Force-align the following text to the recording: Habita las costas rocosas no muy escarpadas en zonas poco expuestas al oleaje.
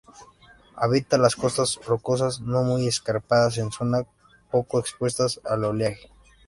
Habita 0.77 1.19
las 1.19 1.35
costas 1.35 1.79
rocosas 1.85 2.39
no 2.41 2.63
muy 2.63 2.87
escarpadas 2.87 3.59
en 3.59 3.71
zonas 3.71 4.07
poco 4.49 4.79
expuestas 4.79 5.39
al 5.43 5.63
oleaje. 5.63 6.09